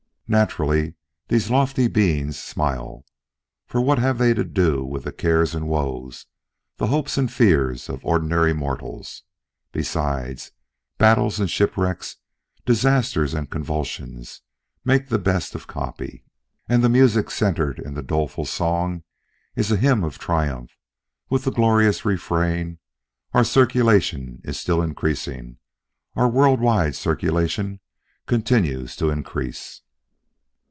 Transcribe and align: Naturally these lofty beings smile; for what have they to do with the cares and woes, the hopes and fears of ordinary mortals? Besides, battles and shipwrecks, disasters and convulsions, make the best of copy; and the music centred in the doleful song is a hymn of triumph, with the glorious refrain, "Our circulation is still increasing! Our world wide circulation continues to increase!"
Naturally 0.33 0.93
these 1.27 1.49
lofty 1.49 1.89
beings 1.89 2.39
smile; 2.41 3.03
for 3.67 3.81
what 3.81 3.99
have 3.99 4.17
they 4.17 4.33
to 4.33 4.45
do 4.45 4.81
with 4.81 5.03
the 5.03 5.11
cares 5.11 5.53
and 5.53 5.67
woes, 5.67 6.25
the 6.77 6.87
hopes 6.87 7.17
and 7.17 7.29
fears 7.29 7.89
of 7.89 8.05
ordinary 8.05 8.53
mortals? 8.53 9.23
Besides, 9.73 10.53
battles 10.97 11.41
and 11.41 11.49
shipwrecks, 11.51 12.15
disasters 12.65 13.33
and 13.33 13.49
convulsions, 13.49 14.41
make 14.85 15.09
the 15.09 15.19
best 15.19 15.53
of 15.53 15.67
copy; 15.67 16.23
and 16.69 16.81
the 16.81 16.87
music 16.87 17.29
centred 17.29 17.77
in 17.77 17.93
the 17.95 18.01
doleful 18.01 18.45
song 18.45 19.03
is 19.57 19.69
a 19.69 19.75
hymn 19.75 20.01
of 20.05 20.17
triumph, 20.17 20.71
with 21.29 21.43
the 21.43 21.51
glorious 21.51 22.05
refrain, 22.05 22.79
"Our 23.33 23.43
circulation 23.43 24.39
is 24.45 24.57
still 24.57 24.81
increasing! 24.81 25.57
Our 26.15 26.29
world 26.29 26.61
wide 26.61 26.95
circulation 26.95 27.81
continues 28.27 28.95
to 28.95 29.09
increase!" 29.09 29.81